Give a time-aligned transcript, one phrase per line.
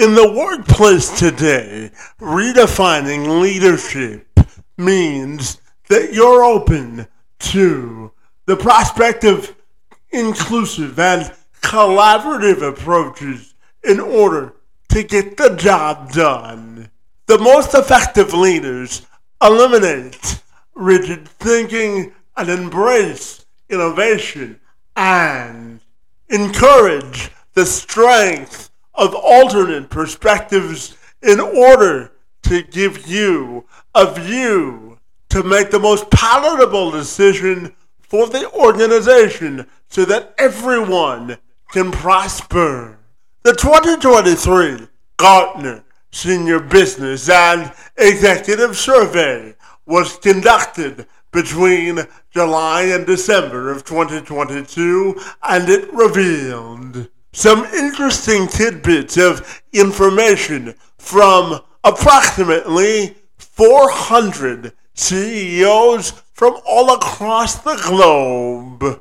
[0.00, 4.26] In the workplace today, redefining leadership
[4.78, 7.06] means that you're open
[7.40, 8.10] to
[8.46, 9.54] the prospect of
[10.08, 14.54] inclusive and collaborative approaches in order
[14.88, 16.90] to get the job done.
[17.26, 19.06] The most effective leaders
[19.42, 20.40] eliminate
[20.74, 24.60] rigid thinking and embrace innovation
[24.96, 25.80] and
[26.30, 28.69] encourage the strength
[29.00, 32.12] of alternate perspectives in order
[32.42, 34.98] to give you a view
[35.30, 41.38] to make the most palatable decision for the organization so that everyone
[41.72, 42.98] can prosper.
[43.42, 44.86] The 2023
[45.16, 49.54] Gartner Senior Business and Executive Survey
[49.86, 59.62] was conducted between July and December of 2022 and it revealed some interesting tidbits of
[59.72, 69.00] information from approximately 400 CEOs from all across the globe,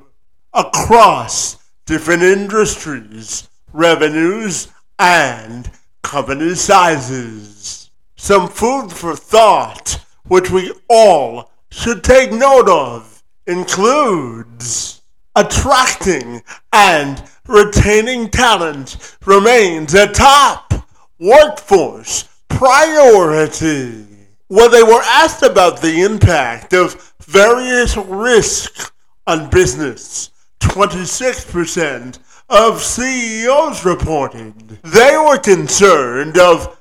[0.54, 4.68] across different industries, revenues,
[5.00, 5.72] and
[6.04, 7.90] company sizes.
[8.16, 14.99] Some food for thought, which we all should take note of, includes
[15.36, 16.42] attracting
[16.74, 20.74] and retaining talent remains a top
[21.20, 24.06] workforce priority.
[24.48, 28.92] When they were asked about the impact of various risks
[29.28, 32.20] on business, 26%
[32.50, 36.80] of CEOs reported they were concerned of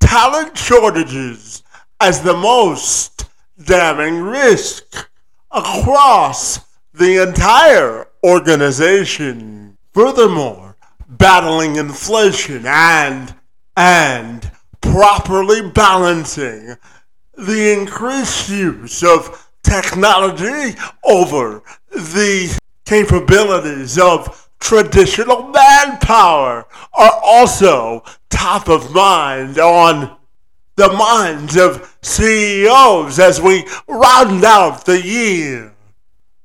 [0.00, 1.62] talent shortages
[2.00, 3.26] as the most
[3.64, 5.08] damning risk
[5.50, 6.65] across
[6.96, 9.76] the entire organization.
[9.92, 10.76] Furthermore,
[11.08, 13.34] battling inflation and
[13.76, 16.76] and properly balancing
[17.36, 28.94] the increased use of technology over the capabilities of traditional manpower are also top of
[28.94, 30.16] mind on
[30.76, 35.75] the minds of CEOs as we round out the year.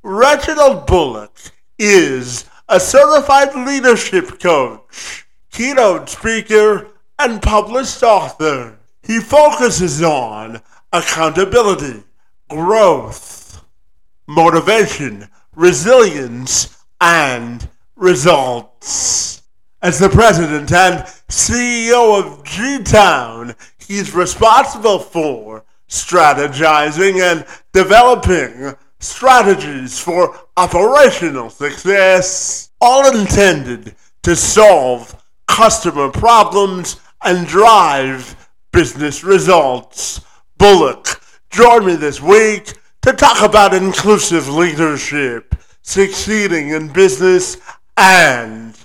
[0.03, 1.37] Reginald Bullock
[1.77, 6.87] is a certified leadership coach, keynote speaker,
[7.19, 8.79] and published author.
[9.03, 10.61] He focuses on
[10.91, 12.03] accountability,
[12.49, 13.63] growth,
[14.27, 19.43] motivation, resilience, and results.
[19.83, 29.99] As the president and CEO of G Town, he's responsible for strategizing and developing strategies
[29.99, 40.21] for operational success, all intended to solve customer problems and drive business results.
[40.57, 47.57] Bullock joined me this week to talk about inclusive leadership, succeeding in business,
[47.97, 48.77] and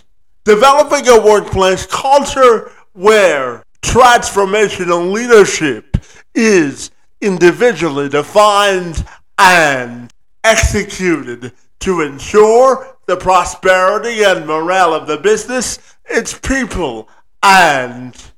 [0.45, 5.99] developing a workplace culture where transformational leadership
[6.35, 6.91] is
[7.21, 9.07] individually defined
[9.39, 10.13] and
[10.45, 17.09] executed to ensure the prosperity and morale of the business, its people,
[17.43, 18.31] and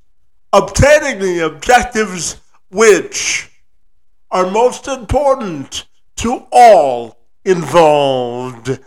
[0.53, 3.51] obtaining the objectives which
[4.31, 5.87] are most important
[6.17, 8.79] to all involved.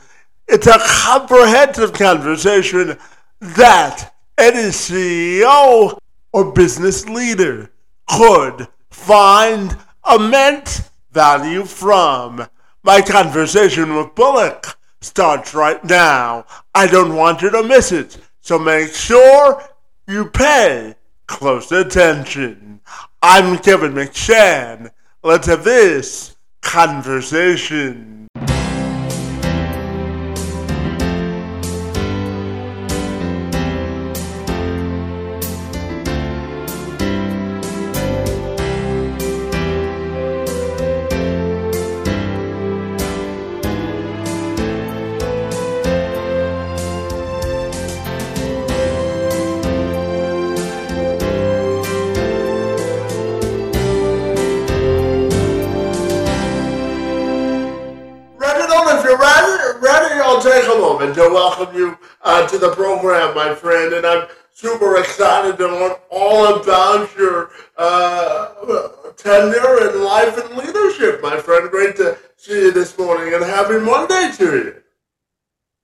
[0.47, 2.97] It's a comprehensive conversation
[3.39, 5.97] that any CEO
[6.33, 7.71] or business leader
[8.07, 9.77] could find
[10.13, 12.47] immense value from.
[12.83, 16.45] My conversation with Bullock starts right now.
[16.73, 19.63] I don't want you to miss it, so make sure
[20.07, 20.95] you pay
[21.27, 22.81] close attention.
[23.21, 24.91] I'm Kevin McShann.
[25.23, 28.20] Let's have this conversation.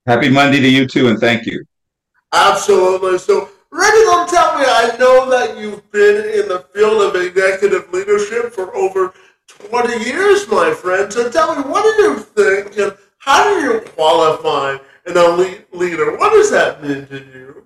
[0.08, 1.66] Happy Monday to you too, and thank you.
[2.32, 3.18] Absolutely.
[3.18, 8.54] So, Reginald, tell me, I know that you've been in the field of executive leadership
[8.54, 9.14] for over
[9.48, 11.12] 20 years, my friend.
[11.12, 16.18] So tell me, what do you think and how do you qualify an elite leader?
[16.18, 17.66] What does that mean to you?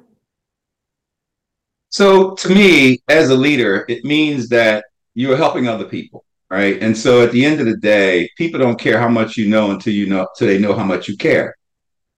[1.89, 6.81] So, to me, as a leader, it means that you are helping other people, right?
[6.81, 9.71] And so, at the end of the day, people don't care how much you know
[9.71, 11.53] until you know, until they know how much you care.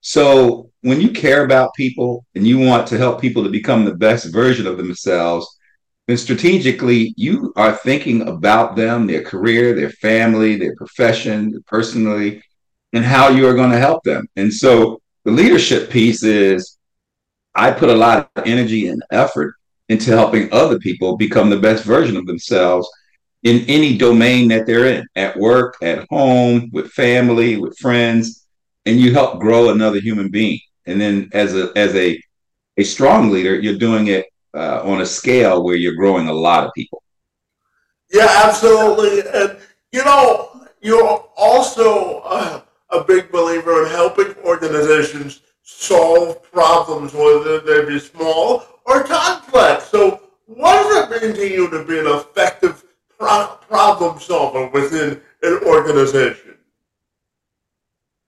[0.06, 3.96] So, when you care about people and you want to help people to become the
[3.96, 5.48] best version of themselves,
[6.08, 12.44] then strategically you are thinking about them, their career, their family, their profession, personally,
[12.92, 14.28] and how you are going to help them.
[14.36, 16.78] And so the leadership piece is
[17.56, 19.56] I put a lot of energy and effort
[19.88, 22.90] into helping other people become the best version of themselves
[23.44, 28.43] in any domain that they're in at work, at home, with family, with friends,
[28.86, 30.60] and you help grow another human being.
[30.86, 32.22] And then as a as a
[32.78, 36.66] a strong leader, you're doing it uh, on a scale where you're growing a lot
[36.66, 37.04] of people.
[38.12, 39.22] Yeah, absolutely.
[39.34, 39.58] And
[39.92, 47.86] you know, you're also uh, a big believer in helping organizations solve problems, whether they
[47.86, 49.86] be small or complex.
[49.86, 52.84] So, what does it mean to you to be an effective
[53.18, 56.53] pro- problem solver within an organization?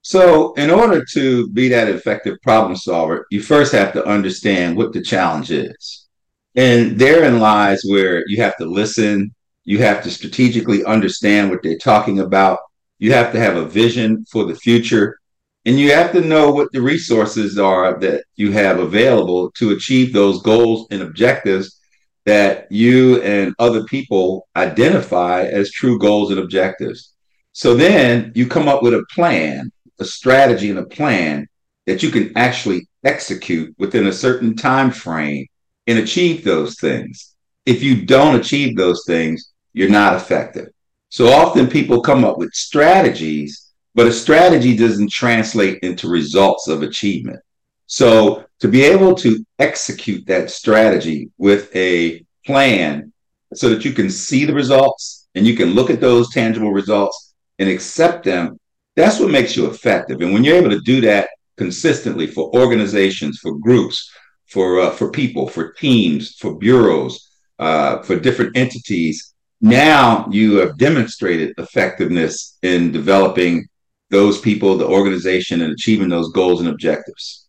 [0.08, 4.94] So, in order to be that effective problem solver, you first have to understand what
[4.94, 6.06] the challenge is.
[6.54, 11.80] And therein lies where you have to listen, you have to strategically understand what they're
[11.80, 12.60] talking about,
[13.00, 15.18] you have to have a vision for the future,
[15.66, 20.14] and you have to know what the resources are that you have available to achieve
[20.14, 21.80] those goals and objectives
[22.28, 27.16] that you and other people identify as true goals and objectives.
[27.54, 31.48] So then you come up with a plan, a strategy and a plan
[31.86, 35.46] that you can actually execute within a certain time frame
[35.88, 37.36] and achieve those things.
[37.66, 40.70] If you don't achieve those things, you're not effective.
[41.10, 46.82] So often people come up with strategies, but a strategy doesn't translate into results of
[46.82, 47.40] achievement.
[47.88, 53.14] So to be able to execute that strategy with a plan
[53.54, 57.34] so that you can see the results and you can look at those tangible results
[57.60, 58.60] and accept them,
[58.96, 60.22] that's what makes you effective.
[60.22, 64.12] And when you're able to do that consistently for organizations, for groups,
[64.48, 69.34] for uh, for people, for teams, for bureaus, uh, for different entities.
[69.62, 73.68] Now you have demonstrated effectiveness in developing
[74.10, 77.48] those people, the organization, and achieving those goals and objectives.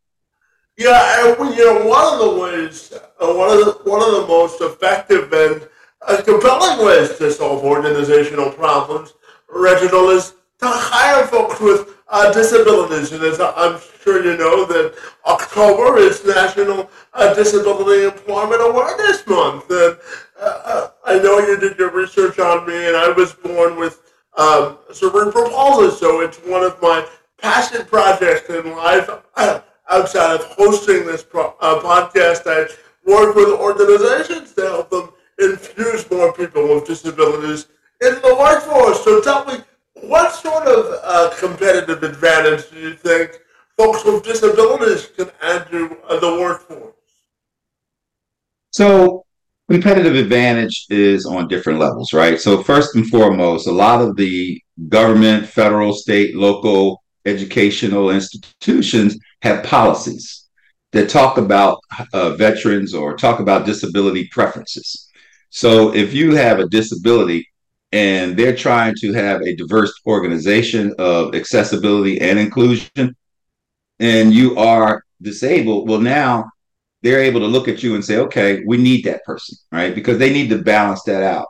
[0.79, 4.27] Yeah, and you know, one of the ways, uh, one of the one of the
[4.27, 5.69] most effective and
[6.03, 9.15] uh, compelling ways to solve organizational problems,
[9.49, 13.12] Reginald, is to hire folks with uh, disabilities.
[13.12, 14.94] And as I'm sure you know, that
[15.26, 19.70] October is National uh, Disability Employment Awareness Month.
[19.70, 19.99] And
[20.41, 24.00] uh, uh, I know you did your research on me, and I was born with
[24.37, 27.06] um, cerebral palsy, so it's one of my
[27.38, 29.09] passion projects in life.
[29.35, 29.61] Uh,
[29.91, 32.69] outside of hosting this pro- uh, podcast, I
[33.09, 37.69] work with organizations to help them infuse more people with disabilities
[38.00, 39.02] into the workforce.
[39.05, 39.62] So tell me,
[40.03, 43.41] what sort of uh, competitive advantage do you think
[43.77, 46.95] folks with disabilities can add to uh, the workforce?
[48.71, 49.25] So,
[49.71, 52.41] competitive advantage is on different levels, right?
[52.41, 59.65] So, first and foremost, a lot of the government, federal, state, local educational institutions have
[59.65, 60.49] policies
[60.93, 61.81] that talk about
[62.12, 65.11] uh, veterans or talk about disability preferences.
[65.50, 67.49] So, if you have a disability,
[67.93, 73.14] and they're trying to have a diverse organization of accessibility and inclusion,
[74.00, 76.45] and you are disabled, well, now
[77.02, 79.95] they're able to look at you and say, okay, we need that person, right?
[79.95, 81.47] Because they need to balance that out.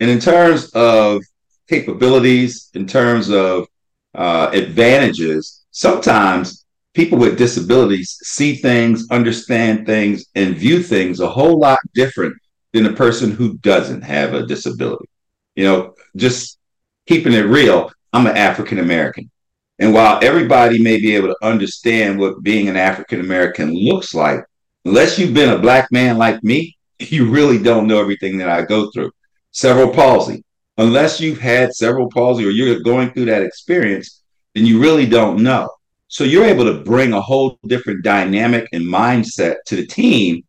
[0.00, 1.22] And in terms of
[1.68, 3.66] capabilities, in terms of
[4.14, 6.64] uh, advantages, sometimes
[6.94, 12.34] people with disabilities see things, understand things, and view things a whole lot different
[12.72, 15.08] than a person who doesn't have a disability
[15.54, 16.58] you know, just
[17.06, 19.30] keeping it real, I'm an African American.
[19.78, 24.44] And while everybody may be able to understand what being an African American looks like,
[24.84, 28.62] unless you've been a black man like me, you really don't know everything that I
[28.62, 29.10] go through.
[29.50, 30.44] Cerebral palsy.
[30.76, 34.22] Unless you've had cerebral palsy or you're going through that experience,
[34.54, 35.70] then you really don't know.
[36.08, 40.44] So you're able to bring a whole different dynamic and mindset to the team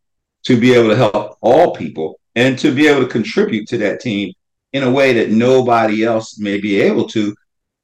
[0.46, 4.00] to be able to help all people and to be able to contribute to that
[4.00, 4.32] team
[4.76, 7.34] in a way that nobody else may be able to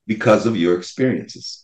[0.07, 1.63] because of your experiences.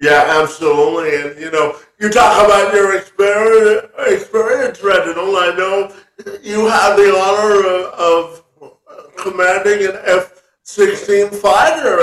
[0.00, 1.10] Yeah, absolutely.
[1.20, 5.34] And you know, you talk about your experience, experience, Reginald.
[5.36, 5.92] I know
[6.40, 7.56] you have the honor
[7.98, 11.96] of, of commanding an F 16 fighter,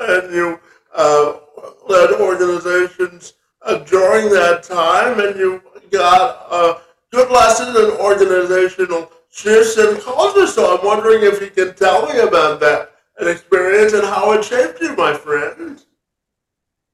[0.00, 0.58] and you
[0.96, 1.34] uh,
[1.88, 6.80] led organizations uh, during that time, and you got a
[7.12, 9.08] good lesson in organizational
[9.44, 10.46] and culture.
[10.46, 14.80] So I'm wondering if you can tell me about that experience and how it shaped
[14.80, 15.82] you, my friend.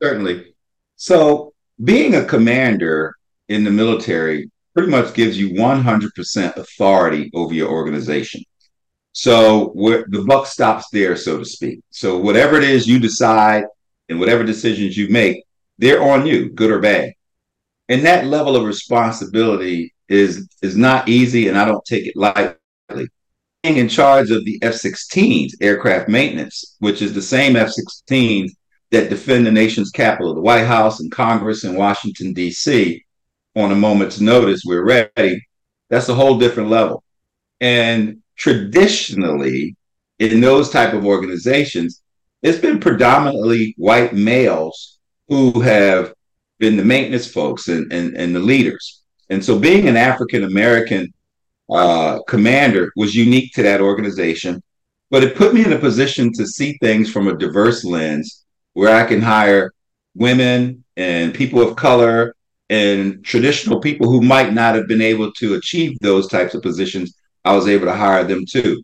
[0.03, 0.55] Certainly.
[0.97, 3.15] So, being a commander
[3.49, 8.43] in the military pretty much gives you 100% authority over your organization.
[9.13, 9.73] So,
[10.09, 11.81] the buck stops there, so to speak.
[11.91, 13.65] So, whatever it is you decide
[14.09, 15.45] and whatever decisions you make,
[15.79, 17.13] they're on you, good or bad.
[17.89, 23.09] And that level of responsibility is is not easy, and I don't take it lightly.
[23.63, 28.51] Being in charge of the F-16s, aircraft maintenance, which is the same F-16s
[28.91, 33.03] that defend the nation's capital, the White House and Congress in Washington D.C.
[33.57, 35.41] On a moment's notice, we're ready.
[35.89, 37.03] That's a whole different level.
[37.61, 39.77] And traditionally,
[40.19, 42.03] in those type of organizations,
[42.43, 46.13] it's been predominantly white males who have
[46.59, 49.03] been the maintenance folks and, and, and the leaders.
[49.31, 51.13] And so being an African American
[51.71, 54.63] uh, commander was unique to that organization,
[55.11, 58.95] but it put me in a position to see things from a diverse lens where
[58.95, 59.73] I can hire
[60.15, 62.35] women and people of color
[62.71, 67.17] and traditional people who might not have been able to achieve those types of positions.
[67.45, 68.83] I was able to hire them too.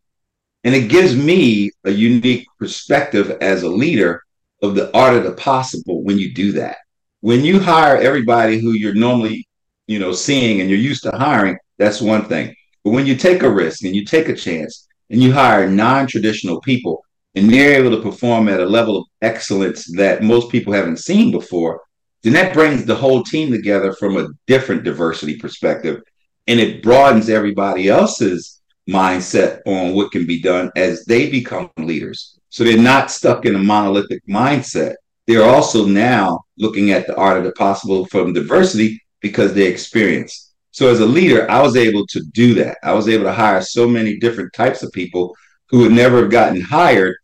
[0.64, 4.22] And it gives me a unique perspective as a leader
[4.62, 6.76] of the art of the possible when you do that.
[7.20, 9.46] When you hire everybody who you're normally,
[9.90, 12.54] you know, seeing and you're used to hiring, that's one thing.
[12.84, 16.60] But when you take a risk and you take a chance and you hire non-traditional
[16.60, 17.04] people
[17.34, 21.32] and they're able to perform at a level of excellence that most people haven't seen
[21.32, 21.82] before,
[22.22, 26.00] then that brings the whole team together from a different diversity perspective
[26.46, 32.38] and it broadens everybody else's mindset on what can be done as they become leaders.
[32.48, 34.94] So they're not stuck in a monolithic mindset.
[35.26, 40.52] They're also now looking at the art of the possible from diversity because they experience.
[40.72, 42.78] So as a leader, I was able to do that.
[42.82, 45.36] I was able to hire so many different types of people
[45.68, 47.16] who would never have gotten hired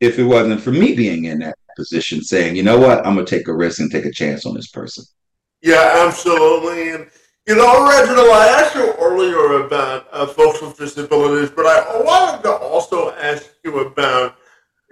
[0.00, 3.24] if it wasn't for me being in that position saying, you know what, I'm to
[3.24, 5.04] take a risk and take a chance on this person.
[5.62, 6.90] Yeah, absolutely.
[6.90, 7.06] And
[7.46, 12.42] you know, Reginald, I asked you earlier about uh, folks with disabilities, but I wanted
[12.44, 14.36] to also ask you about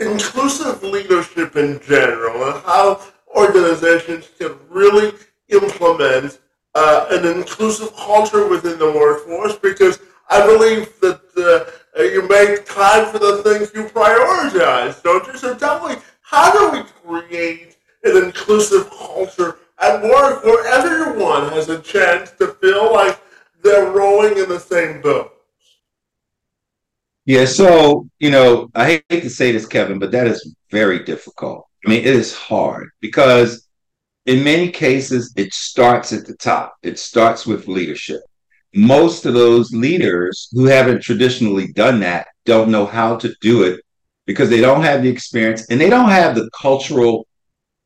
[0.01, 3.03] inclusive leadership in general and how
[3.37, 5.13] organizations can really
[5.49, 6.41] implement
[6.75, 9.99] uh, an inclusive culture within the workforce because
[10.29, 11.21] I believe that
[11.99, 15.37] uh, you make time for the things you prioritize, don't you?
[15.37, 21.69] So tell me, how do we create an inclusive culture at work where everyone has
[21.69, 23.21] a chance to feel like
[23.63, 25.33] they're rowing in the same boat.
[27.27, 31.67] Yeah, so you know, I hate to say this, Kevin, but that is very difficult.
[31.85, 33.69] I mean, it is hard because
[34.31, 36.77] in many cases it starts at the top.
[36.85, 38.21] It starts with leadership.
[38.73, 43.81] Most of those leaders who haven't traditionally done that don't know how to do it
[44.27, 47.27] because they don't have the experience and they don't have the cultural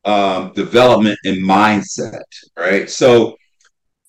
[0.05, 2.87] um, development and mindset, right?
[2.91, 3.35] So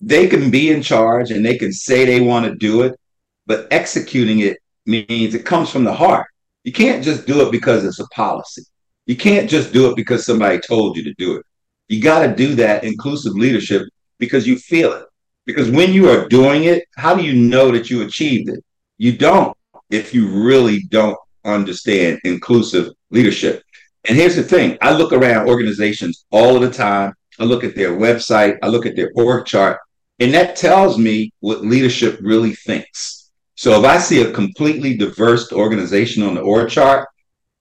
[0.02, 3.00] they can be in charge and they can say they want to do it,
[3.46, 6.26] but executing it means it comes from the heart.
[6.64, 8.64] You can't just do it because it's a policy.
[9.06, 11.46] You can't just do it because somebody told you to do it.
[11.88, 13.82] You got to do that inclusive leadership
[14.18, 15.04] because you feel it.
[15.44, 18.64] Because when you are doing it, how do you know that you achieved it?
[18.98, 19.56] You don't
[19.90, 23.62] if you really don't understand inclusive leadership.
[24.08, 27.14] And here's the thing I look around organizations all of the time.
[27.38, 29.78] I look at their website, I look at their org chart,
[30.20, 33.30] and that tells me what leadership really thinks.
[33.56, 37.08] So if I see a completely diverse organization on the org chart,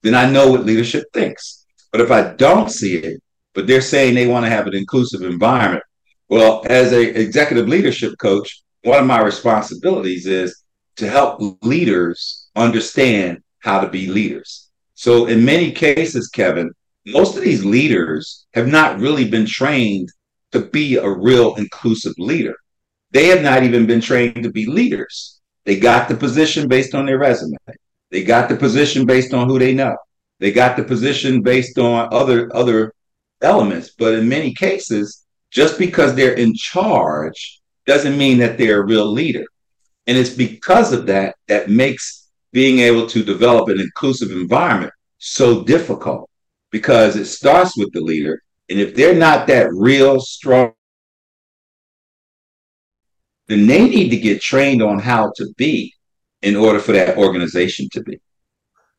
[0.01, 1.65] then I know what leadership thinks.
[1.91, 3.21] But if I don't see it,
[3.55, 5.83] but they're saying they want to have an inclusive environment,
[6.29, 10.63] well, as a executive leadership coach, one of my responsibilities is
[10.97, 14.69] to help leaders understand how to be leaders.
[14.93, 16.71] So, in many cases, Kevin,
[17.05, 20.09] most of these leaders have not really been trained
[20.51, 22.55] to be a real inclusive leader.
[23.11, 25.39] They have not even been trained to be leaders.
[25.65, 27.57] They got the position based on their resume.
[28.11, 29.95] They got the position based on who they know.
[30.39, 32.93] They got the position based on other other
[33.45, 33.91] elements.
[33.97, 39.09] But in many cases, just because they're in charge doesn't mean that they're a real
[39.09, 39.45] leader.
[40.07, 45.63] And it's because of that that makes being able to develop an inclusive environment so
[45.63, 46.29] difficult
[46.71, 48.41] because it starts with the leader.
[48.69, 50.73] And if they're not that real strong,
[53.47, 55.93] then they need to get trained on how to be
[56.41, 58.19] in order for that organization to be.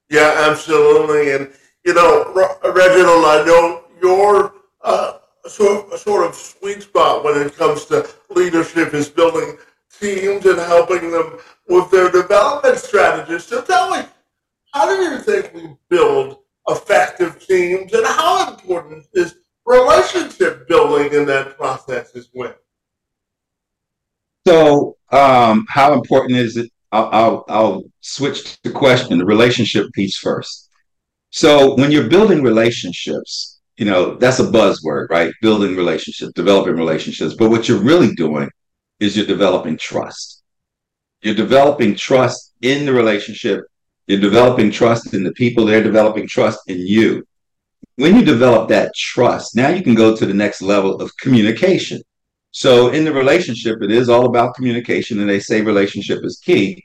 [0.08, 1.32] Yeah, absolutely.
[1.32, 1.50] And,
[1.84, 7.56] you know, Reginald, I don't know your uh, sort, sort of sweet spot when it
[7.56, 9.56] comes to leadership is building
[10.00, 13.44] teams and helping them with their development strategies.
[13.44, 14.06] So tell me,
[14.72, 21.26] how do you think we build effective teams and how important is relationship building in
[21.26, 22.54] that process as well?
[24.46, 26.70] So, um, how important is it?
[26.92, 30.70] I'll, I'll, I'll switch to the question, the relationship piece first.
[31.30, 35.32] So, when you're building relationships, you know, that's a buzzword, right?
[35.42, 37.34] Building relationships, developing relationships.
[37.34, 38.48] But what you're really doing
[39.00, 40.42] is you're developing trust.
[41.22, 43.64] You're developing trust in the relationship.
[44.06, 45.66] You're developing trust in the people.
[45.66, 47.26] They're developing trust in you.
[47.96, 52.00] When you develop that trust, now you can go to the next level of communication.
[52.52, 56.84] So in the relationship, it is all about communication, and they say relationship is key.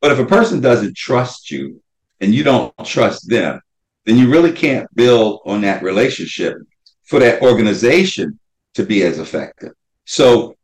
[0.00, 1.82] But if a person doesn't trust you
[2.20, 3.60] and you don't trust them,
[4.04, 6.56] then you really can't build on that relationship
[7.04, 8.38] for that organization
[8.74, 9.72] to be as effective.
[10.04, 10.56] So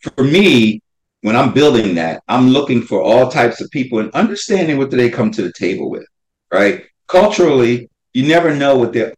[0.00, 0.82] for me,
[1.22, 4.96] when I'm building that, I'm looking for all types of people and understanding what do
[4.96, 6.06] they come to the table with,
[6.52, 6.84] right?
[7.08, 9.12] Culturally, you never know what they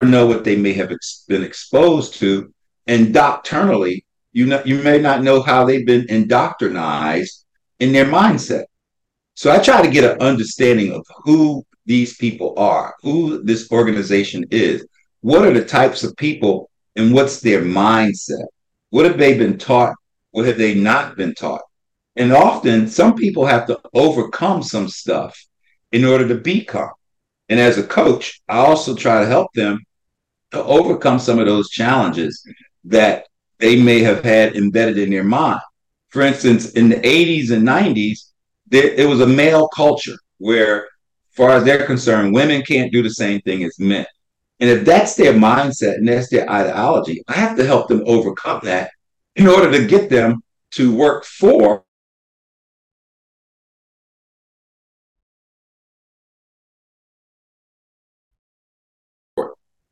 [0.00, 2.52] know what they may have ex- been exposed to,
[2.86, 7.44] and doctrinally, you know, you may not know how they've been indoctrinized
[7.80, 8.64] in their mindset.
[9.38, 14.44] So I try to get an understanding of who these people are, who this organization
[14.50, 14.84] is,
[15.20, 18.46] what are the types of people, and what's their mindset.
[18.90, 19.94] What have they been taught?
[20.32, 21.62] What have they not been taught?
[22.16, 25.40] And often some people have to overcome some stuff
[25.92, 26.90] in order to become.
[27.48, 29.78] And as a coach, I also try to help them
[30.50, 32.44] to overcome some of those challenges
[32.86, 33.28] that
[33.60, 35.60] they may have had embedded in their mind.
[36.08, 38.27] For instance, in the 80s and 90s,
[38.70, 40.88] there, it was a male culture where,
[41.30, 44.06] far as they're concerned, women can't do the same thing as men.
[44.60, 48.60] And if that's their mindset and that's their ideology, I have to help them overcome
[48.64, 48.90] that
[49.36, 51.84] in order to get them to work for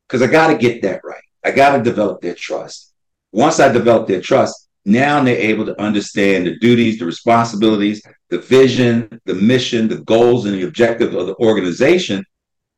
[0.07, 1.23] because I got to get that right.
[1.43, 2.93] I got to develop their trust.
[3.31, 8.39] Once I develop their trust, now they're able to understand the duties, the responsibilities, the
[8.39, 12.23] vision, the mission, the goals, and the objectives of the organization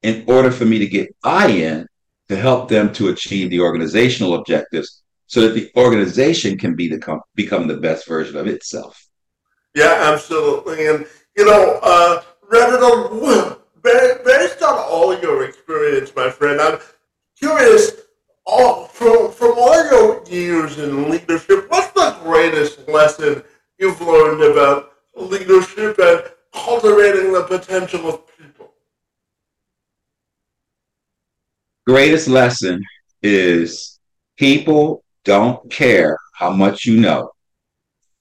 [0.02, 1.88] in order for me to get buy-in
[2.28, 7.20] to help them to achieve the organizational objectives so that the organization can be the
[7.36, 9.08] become the best version of itself.
[9.76, 10.88] Yeah, absolutely.
[10.88, 11.06] And,
[11.38, 16.80] you know, uh, Reverend, based on all your experience, my friend, I'm
[17.38, 17.92] curious,
[18.50, 23.44] all, from, from all your years in leadership, what's the greatest lesson
[23.78, 28.50] you've learned about leadership and cultivating the potential of people?
[31.90, 32.84] greatest lesson
[33.24, 34.00] is
[34.38, 37.32] people don't care how much you know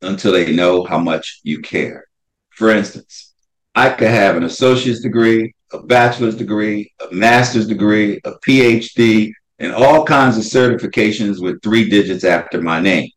[0.00, 2.02] until they know how much you care.
[2.48, 3.34] For instance,
[3.74, 9.72] I could have an associate's degree, a bachelor's degree, a master's degree, a PhD, and
[9.72, 13.10] all kinds of certifications with three digits after my name.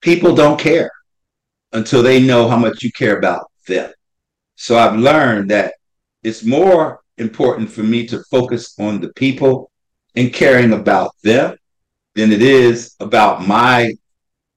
[0.00, 0.90] People don't care
[1.72, 3.92] until they know how much you care about them.
[4.56, 5.74] So I've learned that
[6.22, 9.70] it's more important for me to focus on the people
[10.14, 11.56] and caring about them
[12.14, 13.92] than it is about my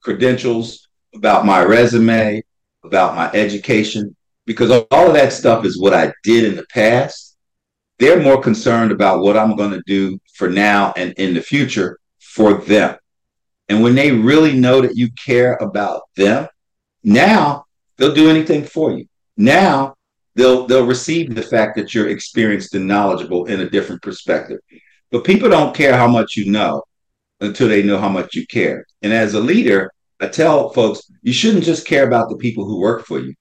[0.02, 2.44] credentials, about my resume,
[2.84, 7.35] about my education, because all of that stuff is what I did in the past.
[8.00, 12.00] They're more concerned about what I'm going to do for now and in the future
[12.20, 12.98] for them.
[13.70, 16.48] And when they really know that you care about them,
[17.04, 17.66] now
[17.98, 19.06] they'll do anything for you.
[19.38, 19.96] Now
[20.36, 24.60] they'll they'll receive the fact that you're experienced and knowledgeable in a different perspective.
[25.12, 26.84] But people don't care how much you know
[27.40, 28.86] until they know how much you care.
[29.02, 32.80] And as a leader, I tell folks you shouldn't just care about the people who
[32.80, 33.34] work for you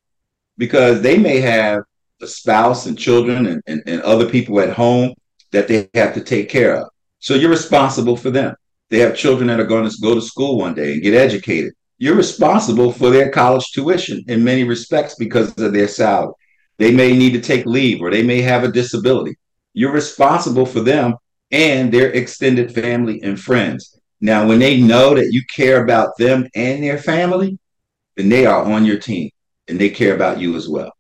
[0.57, 1.83] because they may have
[2.21, 5.15] a spouse and children and, and, and other people at home
[5.53, 6.89] that they have to take care of.
[7.19, 8.55] So you're responsible for them.
[8.91, 11.73] They have children that are going to go to school one day and get educated.
[11.99, 16.35] You're responsible for their college tuition in many respects because of their salary.
[16.79, 19.37] They may need to take leave or they may have a disability.
[19.73, 21.15] You're responsible for them
[21.51, 23.99] and their extended family and friends.
[24.21, 27.59] Now, when they know that you care about them and their family,
[28.17, 29.31] then they are on your team
[29.69, 30.93] and they care about you as well.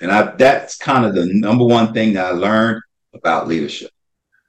[0.00, 2.82] And I, that's kind of the number one thing that I learned
[3.14, 3.90] about leadership.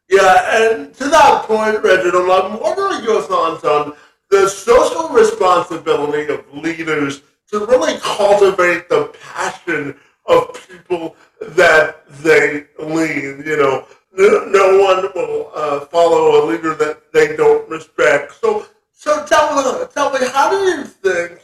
[0.10, 3.94] Yeah, and to that point, Reginald, I'm wondering your thoughts on
[4.30, 13.46] the social responsibility of leaders to really cultivate the passion of people that they lead.
[13.46, 18.34] You know, no, no one will uh, follow a leader that they don't respect.
[18.34, 21.40] So, so tell me, tell me, how do you think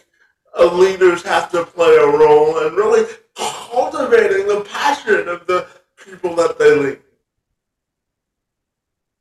[0.74, 3.06] leaders have to play a role in really
[3.36, 5.68] cultivating the passion of the
[6.04, 7.00] people that they lead?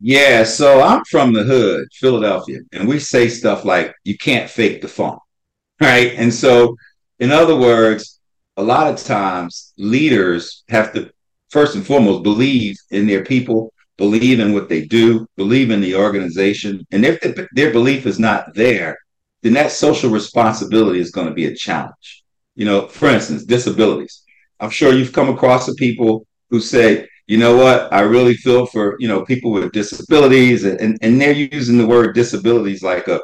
[0.01, 4.83] Yeah, so I'm from the hood, Philadelphia, and we say stuff like you can't fake
[4.83, 5.19] the funk,
[5.81, 6.13] right?
[6.17, 6.77] And so,
[7.19, 8.21] in other words,
[8.59, 11.11] a lot of times leaders have to
[11.49, 15.95] first and foremost believe in their people, believe in what they do, believe in the
[15.95, 18.99] organization, and if the, their belief is not there,
[19.43, 22.25] then that social responsibility is going to be a challenge.
[22.55, 24.23] You know, for instance, disabilities.
[24.61, 28.67] I'm sure you've come across the people who say, you know what, I really feel
[28.67, 33.21] for, you know, people with disabilities and, and they're using the word disabilities like a,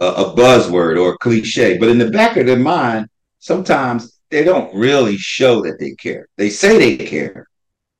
[0.00, 1.78] a, a buzzword or a cliche.
[1.78, 6.26] But in the back of their mind, sometimes they don't really show that they care.
[6.36, 7.46] They say they care,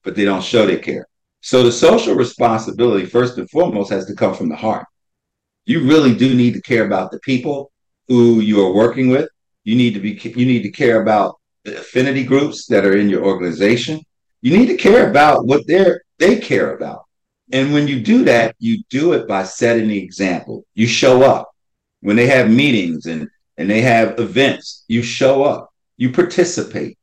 [0.02, 1.06] but they don't show they care.
[1.40, 4.86] So the social responsibility, first and foremost, has to come from the heart.
[5.66, 7.70] You really do need to care about the people
[8.08, 9.28] who you are working with.
[9.64, 13.08] You need to be you need to care about the affinity groups that are in
[13.08, 14.00] your organization
[14.44, 17.06] you need to care about what they're they care about.
[17.52, 20.66] And when you do that, you do it by setting the example.
[20.74, 21.50] You show up.
[22.02, 25.70] When they have meetings and and they have events, you show up.
[25.96, 26.98] You participate.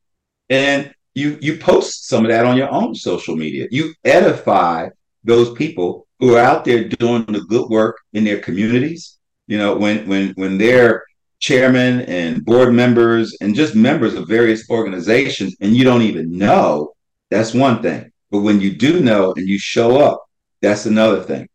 [0.51, 3.67] And you you post some of that on your own social media.
[3.71, 4.89] You edify
[5.23, 9.17] those people who are out there doing the good work in their communities.
[9.47, 11.03] You know, when when when they're
[11.39, 16.93] chairmen and board members and just members of various organizations and you don't even know
[17.31, 18.11] that's one thing.
[18.29, 20.23] But when you do know and you show up,
[20.61, 21.47] that's another thing.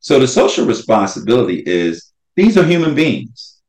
[0.00, 3.60] So the social responsibility is these are human beings.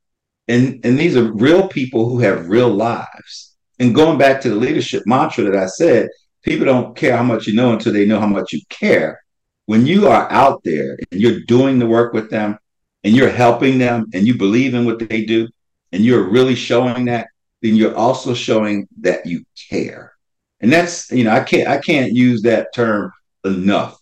[0.47, 3.55] And, and these are real people who have real lives.
[3.79, 6.07] And going back to the leadership mantra that I said,
[6.43, 9.19] people don't care how much you know until they know how much you care.
[9.65, 12.57] When you are out there and you're doing the work with them
[13.03, 15.47] and you're helping them and you believe in what they do
[15.91, 17.27] and you're really showing that,
[17.61, 20.13] then you're also showing that you care.
[20.61, 23.11] And that's you know i can't i can't use that term
[23.43, 23.99] enough.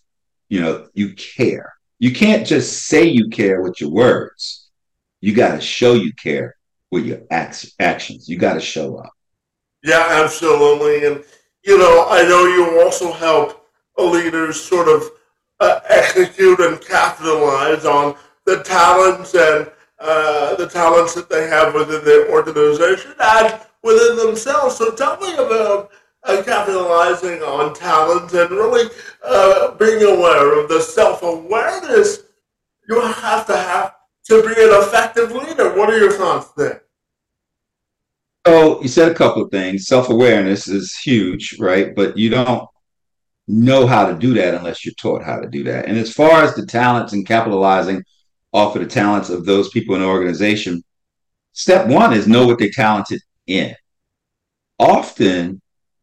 [0.48, 1.72] You know you care.
[1.98, 4.68] You can't just say you care with your words.
[5.20, 6.56] You got to show you care
[6.90, 8.28] with your actions.
[8.28, 9.12] You got to show up.
[9.82, 11.06] Yeah absolutely.
[11.06, 11.24] And
[11.64, 13.66] you know i know you also help
[13.98, 15.10] leaders sort of
[15.60, 22.04] uh, execute and capitalize on the talents and uh, the talents that they have within
[22.04, 25.90] their organization and within themselves so tell me about
[26.24, 28.90] uh, capitalizing on talent and really
[29.24, 32.24] uh, being aware of the self-awareness
[32.88, 33.94] you have to have
[34.26, 35.74] to be an effective leader.
[35.74, 36.82] What are your thoughts there?
[38.46, 39.86] Oh, you said a couple of things.
[39.86, 41.94] Self-awareness is huge, right?
[41.94, 42.68] But you don't
[43.46, 45.86] know how to do that unless you're taught how to do that.
[45.86, 48.02] And as far as the talents and capitalizing
[48.52, 50.82] off of the talents of those people in the organization,
[51.52, 53.74] step one is know what they're talented in.
[54.78, 55.60] Often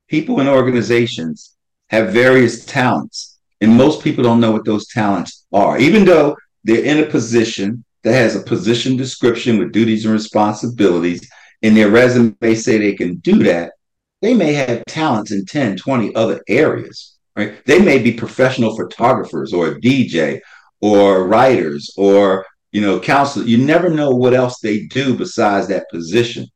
[0.07, 1.55] people in organizations
[1.89, 6.83] have various talents, and most people don't know what those talents are, even though they're
[6.83, 11.29] in a position that has a position description with duties and responsibilities,
[11.61, 13.73] and their resume say they can do that.
[14.21, 17.63] They may have talents in 10, 20 other areas, right?
[17.65, 20.39] They may be professional photographers or DJ
[20.81, 23.47] or writers or you know counselors.
[23.47, 26.47] You never know what else they do besides that position.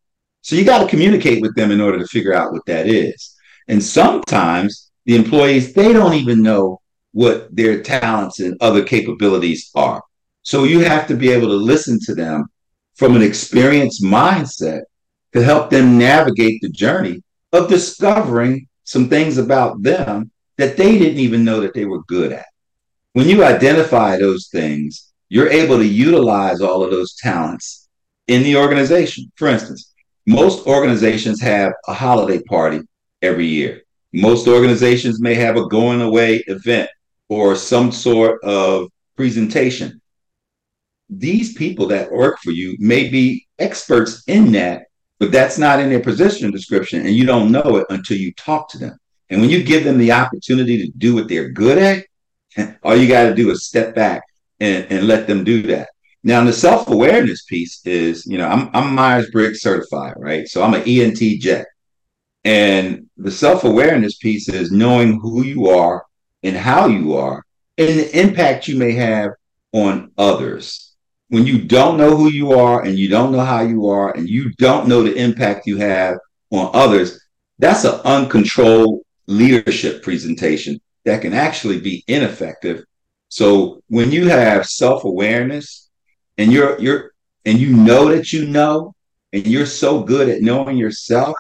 [0.42, 3.36] So you got to communicate with them in order to figure out what that is.
[3.68, 6.82] And sometimes the employees, they don't even know
[7.14, 10.04] what their talents and other capabilities are.
[10.44, 12.46] So you have to be able to listen to them
[12.96, 14.82] from an experienced mindset
[15.34, 21.20] to help them navigate the journey of discovering some things about them that they didn't
[21.20, 22.46] even know that they were good at.
[23.14, 27.88] When you identify those things, you're able to utilize all of those talents
[28.28, 29.32] in the organization.
[29.36, 29.94] For instance,
[30.26, 32.82] most organizations have a holiday party
[33.22, 33.84] every year.
[34.14, 36.90] Most organizations may have a going away event
[37.30, 40.02] or some sort of presentation.
[41.10, 44.84] These people that work for you may be experts in that,
[45.20, 48.70] but that's not in their position description, and you don't know it until you talk
[48.70, 48.98] to them.
[49.30, 51.78] And when you give them the opportunity to do what they're good
[52.58, 54.24] at, all you got to do is step back
[54.60, 55.90] and, and let them do that.
[56.24, 60.48] Now, the self awareness piece is, you know, I'm, I'm Myers Briggs certified, right?
[60.48, 61.64] So I'm an ENTJ.
[62.44, 66.04] And the self awareness piece is knowing who you are
[66.44, 67.44] and how you are
[67.78, 69.32] and the impact you may have
[69.74, 70.82] on others.
[71.30, 74.30] when you don't know who you are and you don't know how you are and
[74.30, 76.18] you don't know the impact you have
[76.52, 77.20] on others,
[77.60, 82.84] that's an uncontrolled leadership presentation that can actually be ineffective.
[83.30, 85.90] So when you have self-awareness
[86.38, 87.12] and you're you're
[87.46, 88.96] and you know that you know
[89.34, 91.36] and you're so good at knowing yourself,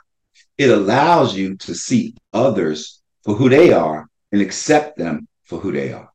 [0.57, 5.71] it allows you to see others for who they are and accept them for who
[5.71, 6.09] they are.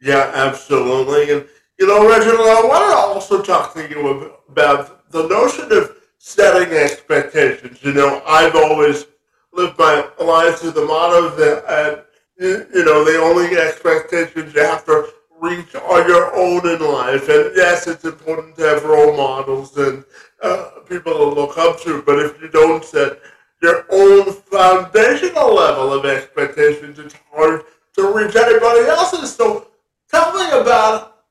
[0.00, 1.32] Yeah, absolutely.
[1.32, 1.48] And
[1.78, 6.72] you know, Reginald, I want to also talk to you about the notion of setting
[6.76, 7.82] expectations.
[7.82, 9.06] You know, I've always
[9.54, 12.06] lived my life to the motto that,
[12.38, 15.08] you know, the only expectations you have to
[15.40, 17.28] reach are your own in life.
[17.28, 20.04] And yes, it's important to have role models and
[20.42, 23.20] uh, people to look up to, but if you don't set
[23.62, 27.62] your own foundational level of expectations, it's hard
[27.94, 29.34] to reach anybody else's.
[29.34, 29.68] So
[30.10, 31.22] tell me about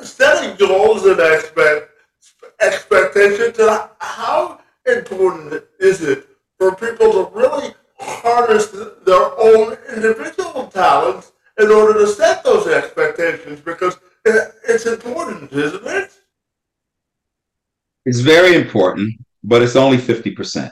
[0.00, 1.88] setting goals and expect,
[2.60, 3.58] expectations,
[3.98, 6.28] how important is it
[6.62, 8.68] for people to really harness
[9.04, 13.60] their own individual talents in order to set those expectations?
[13.60, 16.12] Because it's important, isn't it?
[18.04, 20.70] It's very important, but it's only 50%.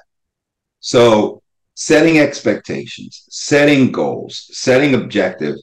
[0.78, 1.42] So,
[1.74, 5.60] setting expectations, setting goals, setting objectives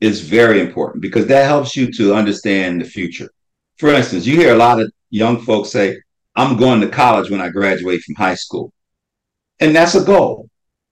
[0.00, 3.30] is very important because that helps you to understand the future.
[3.78, 5.98] For instance, you hear a lot of young folks say,
[6.36, 8.72] I'm going to college when I graduate from high school.
[9.60, 10.48] And that's a goal.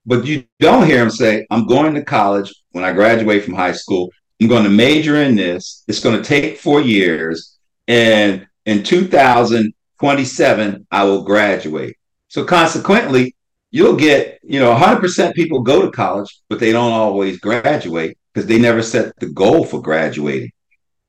[0.07, 3.73] But you don't hear them say, I'm going to college when I graduate from high
[3.73, 4.11] school.
[4.41, 5.85] I'm going to major in this.
[5.89, 7.59] It's going to take four years.
[7.89, 11.97] And in 2027, I will graduate.
[12.29, 13.35] So consequently,
[13.71, 18.47] you'll get, you know, 100% people go to college, but they don't always graduate because
[18.47, 20.51] they never set the goal for graduating.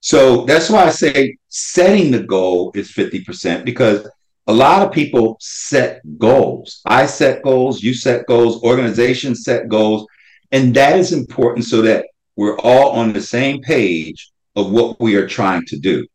[0.02, 4.10] So that's why I say setting the goal is 50% because
[4.50, 6.82] a lot of people set goals.
[6.84, 10.08] I set goals, you set goals, organizations set goals.
[10.52, 15.16] And that is important so that we're all on the same page of what we
[15.18, 16.08] are trying to do.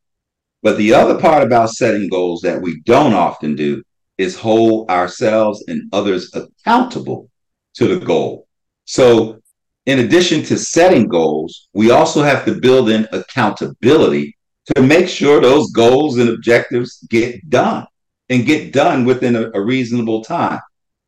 [0.64, 3.84] But the other part about setting goals that we don't often do
[4.18, 7.30] is hold ourselves and others accountable
[7.74, 8.48] to the goal.
[8.84, 9.38] So
[9.86, 14.36] in addition to setting goals, we also have to build in accountability
[14.74, 17.86] to make sure those goals and objectives get done
[18.28, 20.60] and get done within a, a reasonable time.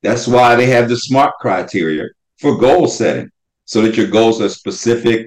[0.03, 2.05] That's why they have the SMART criteria
[2.39, 3.31] for goal setting
[3.65, 5.27] so that your goals are specific,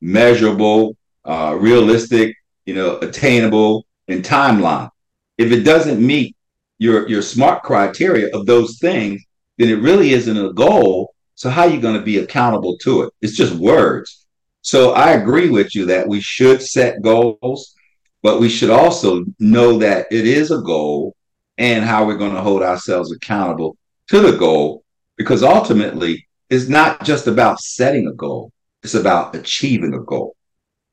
[0.00, 4.90] measurable, uh, realistic, you know, attainable, and timeline.
[5.38, 6.36] If it doesn't meet
[6.78, 9.22] your your SMART criteria of those things,
[9.58, 13.00] then it really isn't a goal so how are you going to be accountable to
[13.00, 13.14] it?
[13.22, 14.26] It's just words.
[14.60, 17.74] So I agree with you that we should set goals,
[18.22, 21.16] but we should also know that it is a goal
[21.60, 23.76] and how we're going to hold ourselves accountable
[24.08, 24.82] to the goal
[25.16, 28.50] because ultimately it's not just about setting a goal,
[28.82, 30.34] it's about achieving a goal.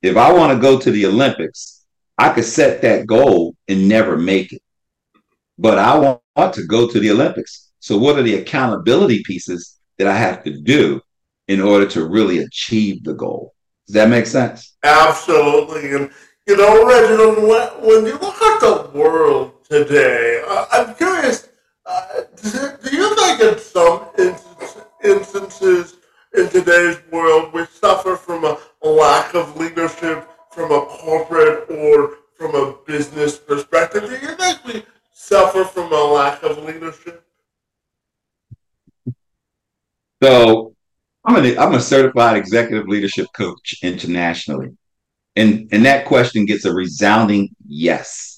[0.02, 1.86] If I want to go to the Olympics,
[2.18, 4.62] I could set that goal and never make it.
[5.58, 5.98] But I
[6.36, 7.72] want to go to the Olympics.
[7.80, 11.02] So, what are the accountability pieces that I have to do
[11.48, 13.54] in order to really achieve the goal.
[13.88, 14.76] Does that make sense?
[14.84, 15.94] Absolutely.
[15.94, 16.12] And,
[16.46, 21.50] you know, Reginald, when, when you look at the world today, uh, I'm curious,
[21.86, 24.08] uh, do you think in some
[25.04, 25.96] instances
[26.34, 32.56] in today's world we suffer from a lack of leadership from a corporate or from
[32.56, 34.04] a business perspective?
[34.04, 37.24] Do you think we suffer from a lack of leadership?
[40.24, 40.74] So
[41.26, 44.76] I'm a, I'm a certified executive leadership coach internationally.
[45.36, 48.37] And, and that question gets a resounding yes.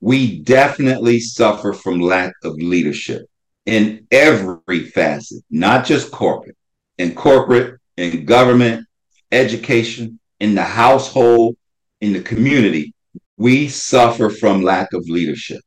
[0.00, 3.22] We definitely suffer from lack of leadership
[3.66, 6.56] in every facet, not just corporate,
[6.98, 8.86] in corporate, in government,
[9.32, 11.56] education, in the household,
[12.00, 12.94] in the community.
[13.36, 15.60] We suffer from lack of leadership.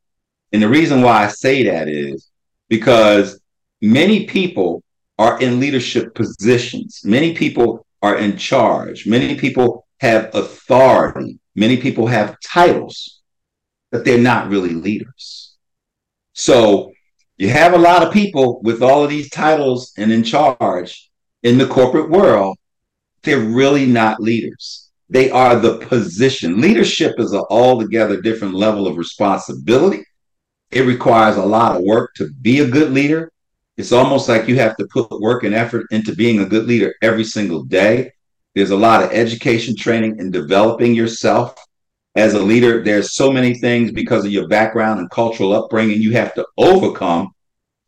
[0.51, 2.29] And the reason why I say that is
[2.69, 3.39] because
[3.81, 4.83] many people
[5.17, 7.01] are in leadership positions.
[7.03, 9.05] Many people are in charge.
[9.05, 11.39] Many people have authority.
[11.55, 13.20] Many people have titles,
[13.91, 15.55] but they're not really leaders.
[16.33, 16.91] So
[17.37, 21.09] you have a lot of people with all of these titles and in charge
[21.43, 22.57] in the corporate world.
[23.23, 24.89] They're really not leaders.
[25.09, 26.61] They are the position.
[26.61, 30.03] Leadership is an altogether different level of responsibility.
[30.71, 33.31] It requires a lot of work to be a good leader
[33.81, 36.93] it's almost like you have to put work and effort into being a good leader
[37.01, 38.11] every single day.
[38.53, 41.55] There's a lot of education training and developing yourself
[42.15, 46.11] as a leader, there's so many things because of your background and cultural upbringing you
[46.11, 47.33] have to overcome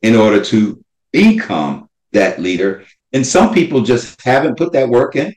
[0.01, 2.86] in order to become that leader.
[3.12, 5.33] And some people just haven't put that work in.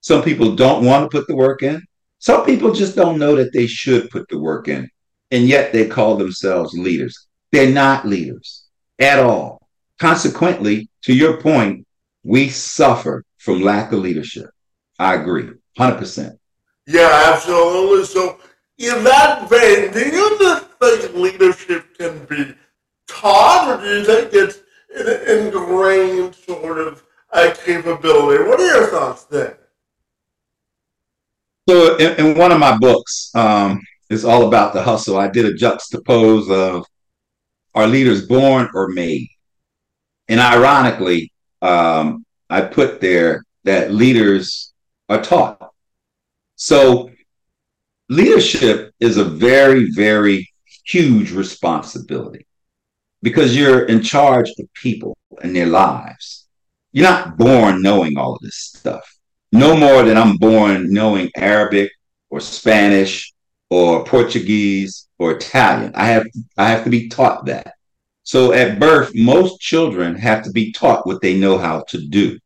[0.00, 1.82] Some people don't want to put the work in.
[2.20, 4.88] Some people just don't know that they should put the work in.
[5.30, 7.26] And yet they call themselves leaders.
[7.52, 8.64] They're not leaders
[8.98, 9.66] at all.
[9.98, 11.86] Consequently, to your point,
[12.22, 14.50] we suffer from lack of leadership.
[14.98, 16.37] I agree, 100%.
[16.88, 18.06] Yeah, absolutely.
[18.06, 18.38] So,
[18.78, 20.38] in that vein, do you
[20.80, 22.54] think leadership can be
[23.06, 24.60] taught, or do you think it's
[24.96, 27.04] an ingrained sort of
[27.62, 28.42] capability?
[28.42, 29.58] What are your thoughts there?
[31.68, 35.18] So, in, in one of my books, um, it's all about the hustle.
[35.18, 36.86] I did a juxtapose of
[37.74, 39.28] are leaders born or made?
[40.28, 44.72] And ironically, um, I put there that leaders
[45.10, 45.67] are taught.
[46.60, 47.10] So
[48.08, 50.52] leadership is a very, very
[50.84, 52.48] huge responsibility
[53.22, 56.48] because you're in charge of people and their lives.
[56.90, 59.04] You're not born knowing all of this stuff.
[59.52, 61.92] No more than I'm born knowing Arabic
[62.28, 63.32] or Spanish
[63.70, 65.92] or Portuguese or Italian.
[65.94, 67.74] I have I have to be taught that.
[68.24, 72.36] So at birth, most children have to be taught what they know how to do.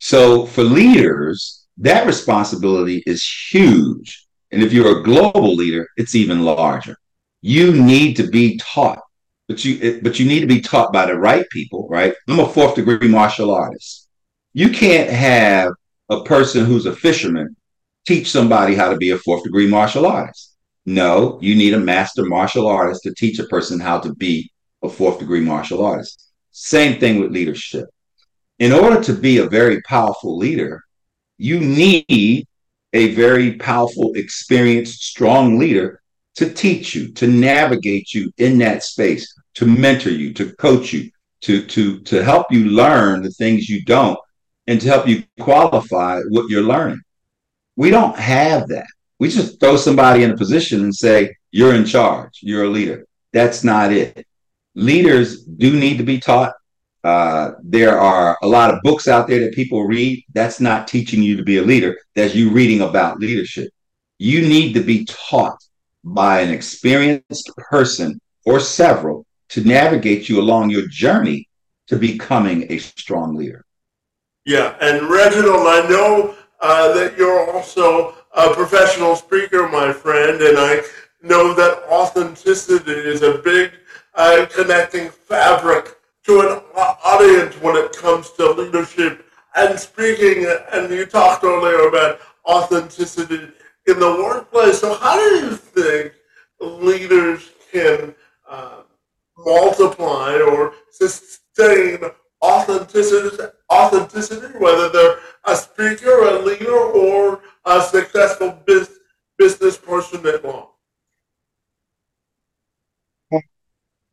[0.00, 4.26] So for leaders, that responsibility is huge.
[4.52, 6.96] And if you're a global leader, it's even larger.
[7.42, 9.00] You need to be taught,
[9.48, 12.14] but you but you need to be taught by the right people, right?
[12.28, 14.08] I'm a fourth degree martial artist.
[14.52, 15.72] You can't have
[16.08, 17.54] a person who's a fisherman
[18.06, 20.56] teach somebody how to be a fourth degree martial artist.
[20.86, 24.50] No, you need a master martial artist to teach a person how to be
[24.82, 26.30] a fourth degree martial artist.
[26.52, 27.86] Same thing with leadership.
[28.60, 30.82] In order to be a very powerful leader,
[31.38, 32.46] you need
[32.92, 36.00] a very powerful, experienced, strong leader
[36.36, 41.10] to teach you, to navigate you in that space, to mentor you, to coach you,
[41.42, 44.18] to, to, to help you learn the things you don't,
[44.66, 47.00] and to help you qualify what you're learning.
[47.76, 48.86] We don't have that.
[49.18, 53.06] We just throw somebody in a position and say, you're in charge, you're a leader.
[53.32, 54.26] That's not it
[54.76, 56.52] leaders do need to be taught.
[57.06, 60.24] Uh, there are a lot of books out there that people read.
[60.34, 61.96] That's not teaching you to be a leader.
[62.16, 63.70] That's you reading about leadership.
[64.18, 65.56] You need to be taught
[66.02, 71.48] by an experienced person or several to navigate you along your journey
[71.86, 73.64] to becoming a strong leader.
[74.44, 80.58] Yeah, and Reginald, I know uh, that you're also a professional speaker, my friend, and
[80.58, 80.82] I
[81.22, 83.70] know that authenticity is a big
[84.16, 85.95] uh, connecting fabric
[86.26, 86.60] to an
[87.04, 90.46] audience when it comes to leadership and speaking.
[90.72, 93.48] And you talked earlier about authenticity
[93.86, 94.80] in the workplace.
[94.80, 96.12] So, how do you think
[96.60, 98.14] leaders can
[98.48, 98.82] uh,
[99.38, 102.00] multiply or sustain
[102.42, 108.98] authenticity, authenticity, whether they're a speaker, a leader, or a successful business,
[109.38, 110.75] business person at large?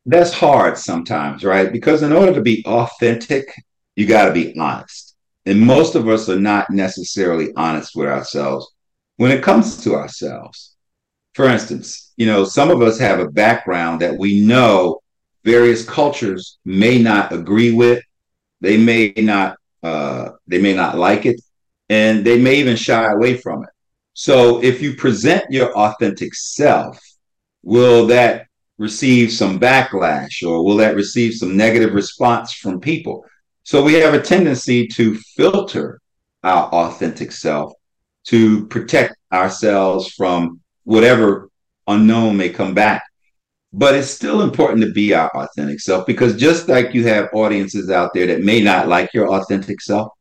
[0.05, 1.71] That's hard sometimes, right?
[1.71, 3.53] Because in order to be authentic,
[3.95, 5.15] you got to be honest.
[5.45, 8.71] And most of us are not necessarily honest with ourselves
[9.17, 10.75] when it comes to ourselves.
[11.33, 14.99] For instance, you know, some of us have a background that we know
[15.43, 18.03] various cultures may not agree with.
[18.61, 21.41] They may not uh, they may not like it,
[21.89, 23.69] and they may even shy away from it.
[24.13, 26.97] So if you present your authentic self,
[27.63, 33.25] will that receive some backlash or will that receive some negative response from people?
[33.63, 36.01] So we have a tendency to filter
[36.43, 37.73] our authentic self
[38.25, 41.49] to protect ourselves from whatever
[41.87, 43.03] unknown may come back.
[43.71, 47.89] But it's still important to be our authentic self because just like you have audiences
[47.89, 50.11] out there that may not like your authentic self,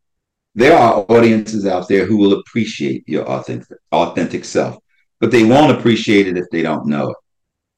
[0.54, 4.76] there are audiences out there who will appreciate your authentic authentic self,
[5.20, 7.16] but they won't appreciate it if they don't know it.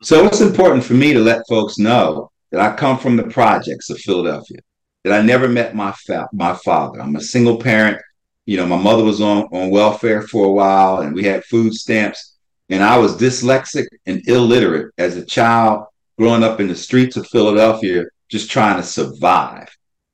[0.02, 3.90] So it's important for me to let folks know that I come from the projects
[3.90, 4.58] of Philadelphia,
[5.02, 7.00] that I never met my fa- my father.
[7.00, 8.00] I'm a single parent.
[8.46, 11.72] You know, my mother was on, on welfare for a while and we had food
[11.72, 12.36] stamps.
[12.68, 15.86] And I was dyslexic and illiterate as a child
[16.18, 19.68] growing up in the streets of Philadelphia, just trying to survive.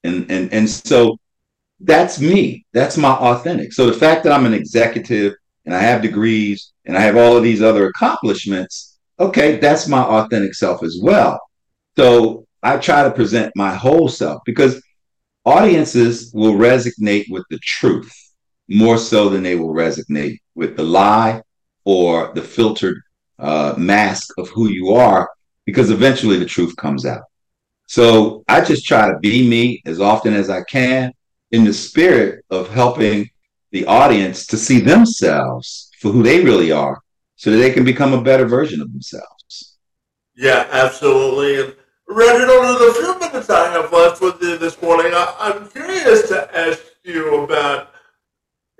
[0.04, 1.18] And and and so
[1.80, 2.64] that's me.
[2.72, 3.72] That's my authentic.
[3.72, 7.36] So the fact that I'm an executive and I have degrees and I have all
[7.36, 8.89] of these other accomplishments
[9.20, 11.38] okay, that's my authentic self as well.
[11.96, 14.82] So I try to present my whole self because
[15.44, 18.12] audiences will resonate with the truth
[18.68, 21.42] more so than they will resonate with the lie
[21.84, 23.00] or the filtered
[23.38, 25.28] uh, mask of who you are,
[25.64, 27.22] because eventually the truth comes out.
[27.86, 31.12] So I just try to be me as often as I can
[31.50, 33.28] in the spirit of helping
[33.72, 37.00] the audience to see themselves for who they really are
[37.40, 39.78] so that they can become a better version of themselves.
[40.36, 41.58] Yeah, absolutely.
[41.62, 41.74] And
[42.06, 46.28] Reginald, in the few minutes I have left with you this morning, I, am curious
[46.28, 47.92] to ask you about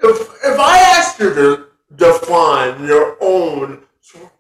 [0.00, 3.80] if, if I asked you to define your own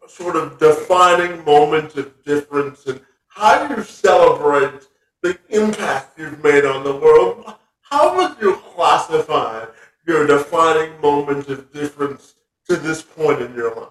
[0.06, 4.86] sort of defining moment of difference and how you celebrate
[5.22, 9.64] the impact you've made on the world, how would you classify
[10.06, 12.34] your defining moment of difference
[12.68, 13.88] to this point in your life?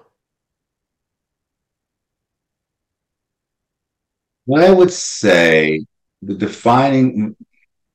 [4.56, 5.84] I would say
[6.22, 7.36] the defining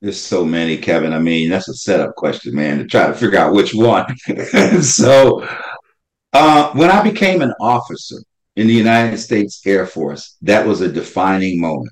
[0.05, 1.15] there's so many, Kevin.
[1.15, 4.05] I mean, that's a setup question, man, to try to figure out which one.
[4.83, 5.49] so
[6.35, 8.19] uh, when I became an officer
[8.57, 11.91] in the United States Air Force, that was a defining moment.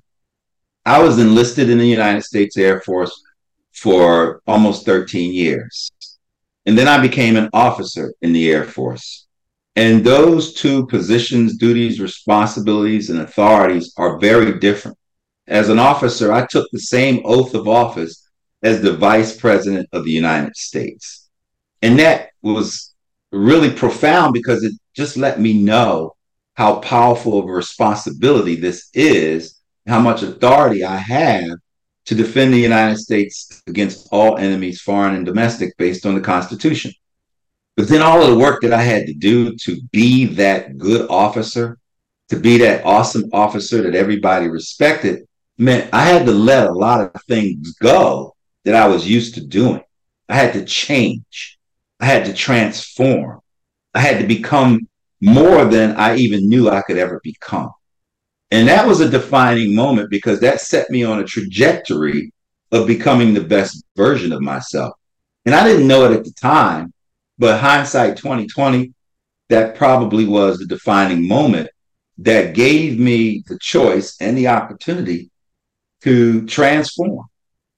[0.84, 3.18] I was enlisted in the United States Air Force
[3.72, 5.90] for almost 13 years.
[6.66, 9.26] And then I became an officer in the Air Force.
[9.74, 14.98] And those two positions, duties, responsibilities, and authorities are very different.
[15.46, 18.28] As an officer, I took the same oath of office
[18.62, 21.28] as the Vice President of the United States.
[21.80, 22.94] And that was
[23.32, 26.14] really profound because it just let me know
[26.54, 31.58] how powerful of a responsibility this is, how much authority I have
[32.04, 36.92] to defend the United States against all enemies, foreign and domestic, based on the Constitution.
[37.76, 41.08] But then all of the work that I had to do to be that good
[41.10, 41.78] officer,
[42.28, 45.26] to be that awesome officer that everybody respected,
[45.58, 49.46] meant I had to let a lot of things go that I was used to
[49.46, 49.82] doing.
[50.28, 51.58] I had to change.
[52.00, 53.40] I had to transform.
[53.94, 54.88] I had to become
[55.20, 57.70] more than I even knew I could ever become.
[58.50, 62.32] And that was a defining moment because that set me on a trajectory
[62.70, 64.94] of becoming the best version of myself.
[65.46, 66.92] And I didn't know it at the time,
[67.38, 68.92] but hindsight 2020,
[69.48, 71.68] that probably was the defining moment
[72.18, 75.30] that gave me the choice and the opportunity
[76.02, 77.26] to transform,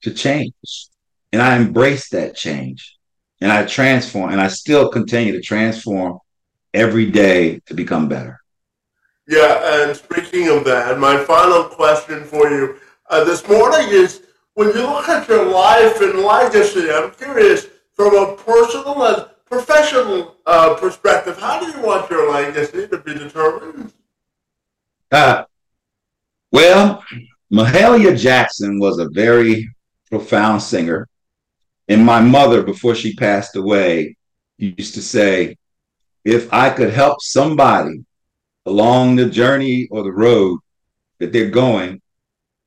[0.03, 0.53] to change.
[1.33, 2.97] And I embraced that change
[3.41, 6.19] and I transform and I still continue to transform
[6.73, 8.41] every day to become better.
[9.27, 12.77] Yeah, and speaking of that, my final question for you
[13.11, 14.23] uh, this morning is
[14.55, 20.37] when you look at your life and legacy, I'm curious from a personal and professional
[20.47, 23.93] uh, perspective, how do you want your legacy to be determined?
[25.13, 25.45] Uh,
[26.51, 27.05] well,
[27.53, 29.69] Mahalia Jackson was a very
[30.11, 31.09] profound singer.
[31.87, 34.17] And my mother, before she passed away,
[34.57, 35.57] used to say,
[36.25, 38.05] if I could help somebody
[38.67, 40.59] along the journey or the road
[41.19, 42.01] that they're going,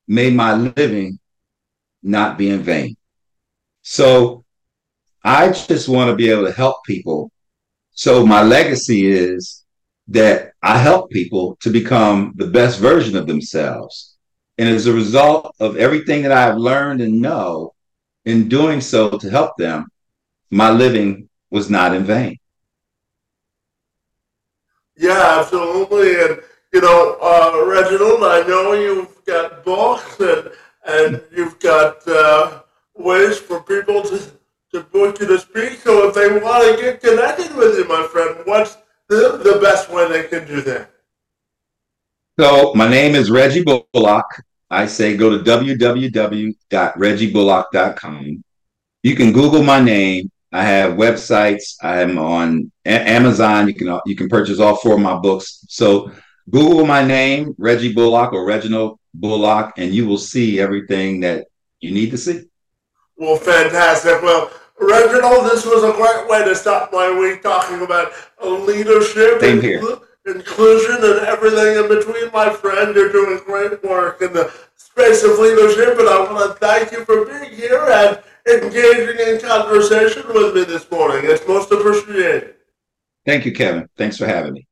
[0.07, 1.19] may my living
[2.01, 2.95] not be in vain.
[3.81, 4.45] So
[5.23, 7.31] I just want to be able to help people.
[7.91, 9.65] So my legacy is
[10.07, 14.15] that I help people to become the best version of themselves.
[14.57, 17.73] And as a result of everything that I've learned and know
[18.25, 19.87] in doing so to help them,
[20.49, 22.37] my living was not in vain.
[24.95, 26.15] Yeah, absolutely.
[26.19, 26.41] And,
[26.73, 30.51] you know, uh, Reginald, I know you've got books and,
[30.87, 32.61] and you've got uh,
[32.95, 34.31] ways for people to,
[34.77, 35.81] to book to speak.
[35.81, 38.77] So if they want to get connected with you, my friend, what's
[39.09, 40.91] the, the best way they can do that?
[42.39, 44.25] So my name is Reggie Bullock.
[44.69, 48.43] I say go to www.reggiebullock.com.
[49.03, 51.75] You can Google my name I have websites.
[51.81, 53.67] I'm on a- Amazon.
[53.67, 55.65] You can you can purchase all four of my books.
[55.67, 56.11] So
[56.49, 61.47] Google my name, Reggie Bullock or Reginald Bullock, and you will see everything that
[61.81, 62.43] you need to see.
[63.17, 64.21] Well, fantastic.
[64.21, 68.11] Well, Reginald, this was a great way to start my week talking about
[68.43, 69.81] leadership, Same here.
[70.25, 72.31] inclusion, and everything in between.
[72.31, 76.59] My friend, you're doing great work in the space of leadership, and I want to
[76.65, 81.21] thank you for being here and engaging in conversation with me this morning.
[81.23, 82.55] It's most appreciated.
[83.25, 83.89] Thank you, Kevin.
[83.97, 84.67] Thanks for having me.